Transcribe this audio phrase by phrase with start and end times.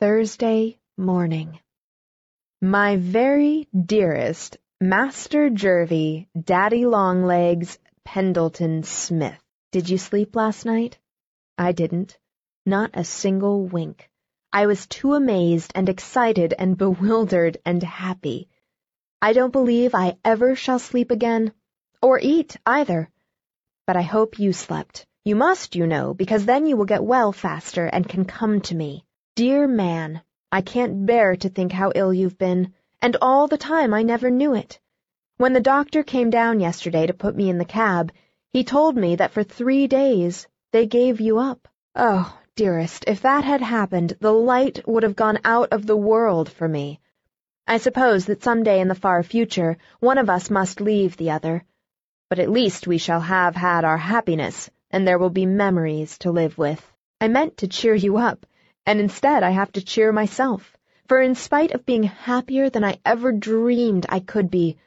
[0.00, 1.60] Thursday morning.
[2.62, 9.38] My very dearest Master Jervie, Daddy Longlegs, Pendleton Smith.
[9.72, 10.96] Did you sleep last night?
[11.58, 12.16] I didn't.
[12.64, 14.08] Not a single wink.
[14.50, 18.48] I was too amazed and excited and bewildered and happy.
[19.20, 21.52] I don't believe I ever shall sleep again,
[22.00, 23.10] or eat either.
[23.86, 25.04] But I hope you slept.
[25.26, 28.74] You must, you know, because then you will get well faster and can come to
[28.74, 29.04] me.
[29.36, 33.94] Dear man, I can't bear to think how ill you've been, and all the time
[33.94, 34.80] I never knew it.
[35.36, 38.12] When the doctor came down yesterday to put me in the cab,
[38.52, 41.68] he told me that for three days they gave you up.
[41.94, 46.50] Oh, dearest, if that had happened, the light would have gone out of the world
[46.50, 46.98] for me.
[47.68, 51.30] I suppose that some day in the far future one of us must leave the
[51.30, 51.64] other,
[52.28, 56.32] but at least we shall have had our happiness, and there will be memories to
[56.32, 56.84] live with.
[57.20, 58.44] I meant to cheer you up
[58.86, 60.76] and instead I have to cheer myself,
[61.06, 64.78] for in spite of being happier than I ever dreamed I could be,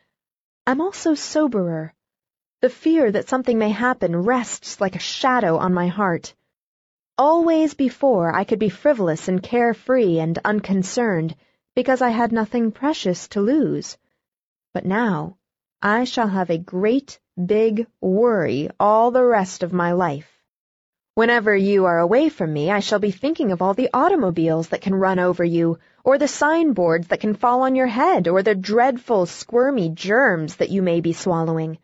[0.65, 1.93] I'm also soberer.
[2.61, 6.33] The fear that something may happen rests like a shadow on my heart.
[7.17, 11.35] Always before I could be frivolous and carefree and unconcerned
[11.75, 13.97] because I had nothing precious to lose.
[14.73, 15.37] But now
[15.81, 20.32] I shall have a great big worry all the rest of my life.
[21.15, 24.81] Whenever you are away from me, I shall be thinking of all the automobiles that
[24.81, 28.55] can run over you, or the signboards that can fall on your head, or the
[28.55, 31.77] dreadful, squirmy germs that you may be swallowing.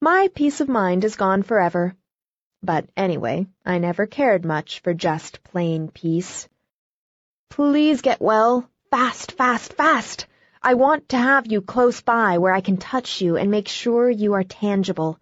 [0.00, 1.94] My peace of mind is gone forever.
[2.60, 6.48] But anyway, I never cared much for just plain peace.
[7.50, 8.68] Please get well.
[8.90, 10.26] Fast, fast, fast!
[10.60, 14.10] I want to have you close by where I can touch you and make sure
[14.10, 15.20] you are tangible.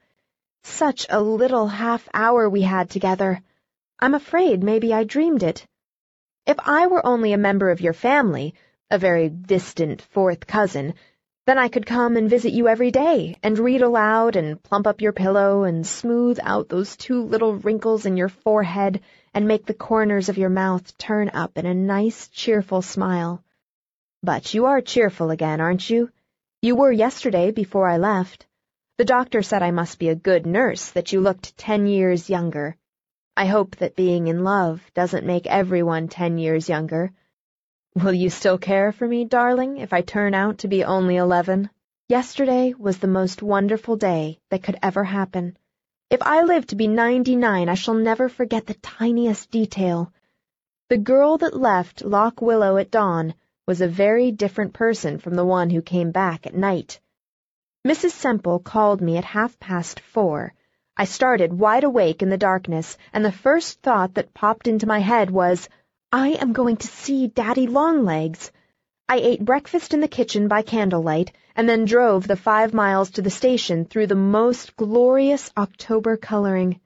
[0.62, 3.42] Such a little half hour we had together.
[3.98, 5.66] I'm afraid maybe I dreamed it.
[6.46, 8.54] If I were only a member of your family,
[8.90, 10.94] a very distant fourth cousin,
[11.46, 15.00] then I could come and visit you every day, and read aloud, and plump up
[15.00, 19.00] your pillow, and smooth out those two little wrinkles in your forehead,
[19.34, 23.42] and make the corners of your mouth turn up in a nice, cheerful smile.
[24.22, 26.10] But you are cheerful again, aren't you?
[26.60, 28.47] You were yesterday before I left.
[28.98, 32.76] The doctor said I must be a good nurse, that you looked ten years younger.
[33.36, 37.12] I hope that being in love doesn't make everyone ten years younger.
[37.94, 41.70] Will you still care for me, darling, if I turn out to be only eleven?
[42.08, 45.56] Yesterday was the most wonderful day that could ever happen.
[46.10, 50.12] If I live to be ninety-nine, I shall never forget the tiniest detail.
[50.88, 53.34] The girl that left Lock Willow at dawn
[53.64, 56.98] was a very different person from the one who came back at night.
[57.88, 58.10] Mrs.
[58.10, 60.52] Semple called me at half past four.
[60.98, 64.98] I started wide awake in the darkness, and the first thought that popped into my
[64.98, 65.70] head was,
[66.12, 68.52] I am going to see Daddy Longlegs.
[69.08, 73.22] I ate breakfast in the kitchen by candlelight, and then drove the five miles to
[73.22, 76.80] the station through the most glorious October coloring.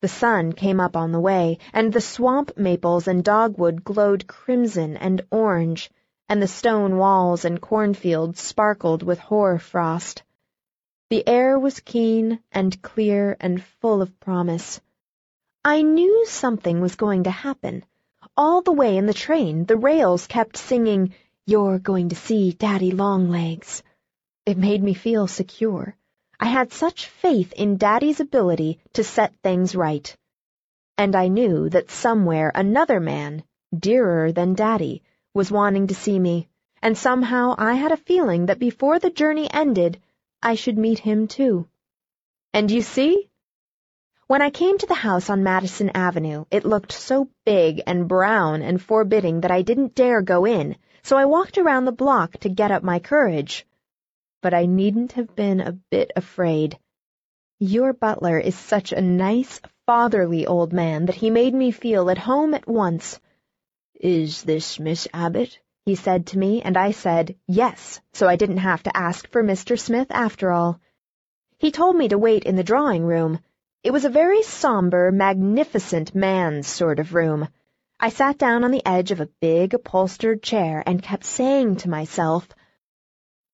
[0.00, 4.96] The sun came up on the way, and the swamp maples and dogwood glowed crimson
[4.96, 5.90] and orange
[6.30, 10.22] and the stone walls and cornfields sparkled with hoar frost.
[11.10, 14.80] The air was keen and clear and full of promise.
[15.64, 17.84] I knew something was going to happen.
[18.36, 21.14] All the way in the train, the rails kept singing,
[21.46, 23.82] You're going to see Daddy Longlegs.
[24.46, 25.96] It made me feel secure.
[26.38, 30.16] I had such faith in Daddy's ability to set things right.
[30.96, 33.42] And I knew that somewhere another man,
[33.76, 35.02] dearer than Daddy,
[35.32, 36.48] was wanting to see me,
[36.82, 40.00] and somehow I had a feeling that before the journey ended,
[40.42, 41.68] I should meet him too.
[42.52, 43.28] And you see?
[44.26, 48.62] When I came to the house on Madison Avenue, it looked so big and brown
[48.62, 52.48] and forbidding that I didn't dare go in, so I walked around the block to
[52.48, 53.66] get up my courage.
[54.42, 56.78] But I needn't have been a bit afraid.
[57.58, 62.18] Your butler is such a nice, fatherly old man that he made me feel at
[62.18, 63.20] home at once.
[64.02, 65.58] Is this Miss Abbott?
[65.84, 69.44] he said to me, and I said, yes, so I didn't have to ask for
[69.44, 69.78] Mr.
[69.78, 70.80] Smith after all.
[71.58, 73.40] He told me to wait in the drawing room.
[73.84, 77.48] It was a very somber, magnificent man's sort of room.
[77.98, 81.90] I sat down on the edge of a big upholstered chair and kept saying to
[81.90, 82.48] myself,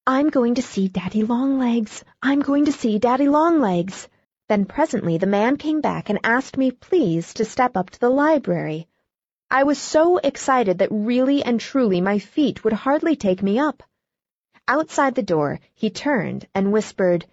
[0.06, 2.04] I'm going to see Daddy Longlegs.
[2.22, 4.06] I'm going to see Daddy Longlegs.
[4.48, 8.10] Then presently the man came back and asked me please to step up to the
[8.10, 8.86] library.
[9.48, 13.82] I was so excited that really and truly my feet would hardly take me up.
[14.66, 17.24] Outside the door, he turned and whispered,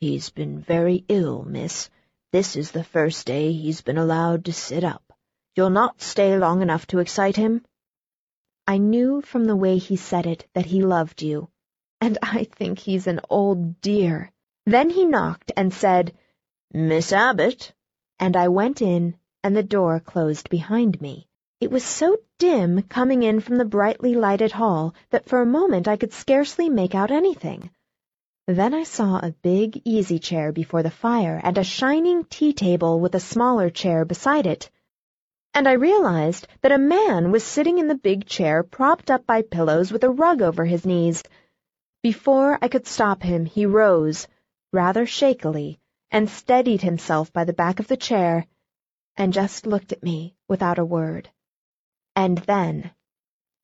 [0.00, 1.88] He's been very ill, miss.
[2.32, 5.12] This is the first day he's been allowed to sit up.
[5.54, 7.64] You'll not stay long enough to excite him?
[8.66, 11.48] I knew from the way he said it that he loved you.
[12.00, 14.32] And I think he's an old dear.
[14.66, 16.12] Then he knocked and said,
[16.72, 17.72] Miss Abbott.
[18.18, 21.25] And I went in, and the door closed behind me.
[21.58, 25.88] It was so dim coming in from the brightly lighted hall that for a moment
[25.88, 27.70] I could scarcely make out anything.
[28.46, 33.00] Then I saw a big easy chair before the fire and a shining tea table
[33.00, 34.70] with a smaller chair beside it.
[35.54, 39.40] And I realized that a man was sitting in the big chair propped up by
[39.40, 41.22] pillows with a rug over his knees.
[42.02, 44.28] Before I could stop him, he rose,
[44.74, 45.78] rather shakily,
[46.10, 48.46] and steadied himself by the back of the chair,
[49.16, 51.30] and just looked at me without a word.
[52.16, 52.90] And then,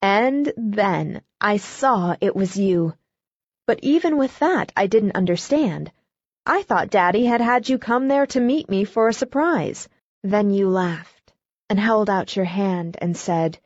[0.02, 2.94] and then, I saw it was you.
[3.66, 5.90] But even with that, I didn't understand.
[6.44, 9.88] I thought Daddy had had you come there to meet me for a surprise.
[10.22, 11.32] Then you laughed,
[11.70, 13.58] and held out your hand and said,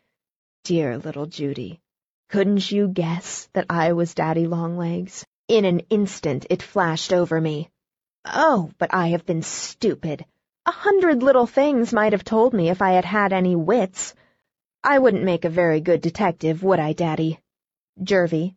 [0.63, 1.81] Dear little Judy,
[2.29, 5.25] couldn't you guess that I was Daddy Longlegs?
[5.49, 7.71] In an instant it flashed over me.
[8.27, 10.27] Oh, but I have been stupid.
[10.67, 14.15] A hundred little things might have told me if I had had any wits.
[14.89, 17.41] I wouldn't make a very good detective, would I, Daddy?
[18.01, 18.55] Jervie.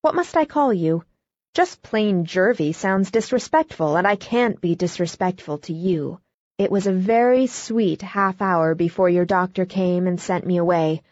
[0.00, 1.04] What must I call you?
[1.52, 6.18] Just plain Jervie sounds disrespectful, and I can't be disrespectful to you.
[6.56, 11.02] It was a very sweet half hour before your doctor came and sent me away.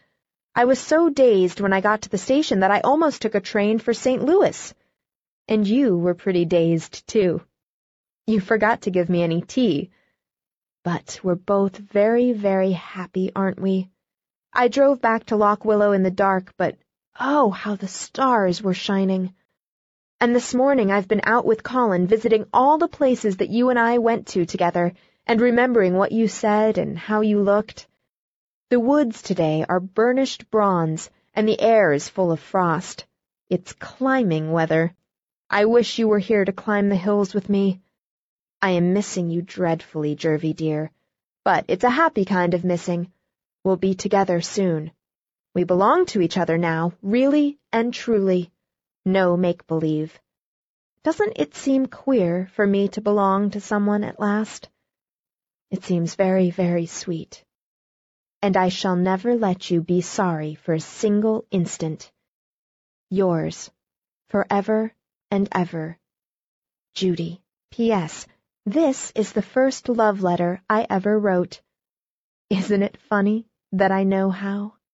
[0.55, 3.41] I was so dazed when I got to the station that I almost took a
[3.41, 4.23] train for St.
[4.23, 4.73] Louis.
[5.47, 7.43] And you were pretty dazed, too.
[8.25, 9.91] You forgot to give me any tea.
[10.83, 13.91] But we're both very, very happy, aren't we?
[14.57, 16.77] I drove back to Lock Willow in the dark, but
[17.19, 19.33] oh, how the stars were shining.
[20.21, 23.77] And this morning I've been out with Colin visiting all the places that you and
[23.77, 24.93] I went to together
[25.27, 27.85] and remembering what you said and how you looked.
[28.69, 33.05] The woods today are burnished bronze and the air is full of frost.
[33.49, 34.95] It's climbing weather.
[35.49, 37.81] I wish you were here to climb the hills with me.
[38.61, 40.91] I am missing you dreadfully, Jervie dear,
[41.43, 43.11] but it's a happy kind of missing.
[43.65, 44.91] We'll be together soon.
[45.55, 48.51] We belong to each other now, really and truly.
[49.03, 50.19] No make-believe.
[51.03, 54.69] Doesn't it seem queer for me to belong to someone at last?
[55.71, 57.43] It seems very, very sweet.
[58.39, 62.11] And I shall never let you be sorry for a single instant.
[63.09, 63.71] Yours,
[64.29, 64.93] forever
[65.31, 65.97] and ever.
[66.93, 67.41] Judy.
[67.71, 68.27] P.S.
[68.67, 71.61] This is the first love letter I ever wrote.
[72.51, 73.47] Isn't it funny?
[73.77, 74.75] That I know how.